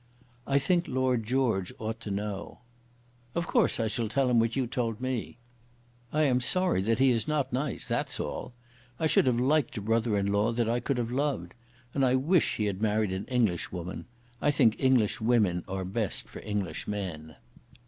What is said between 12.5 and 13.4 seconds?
he had married an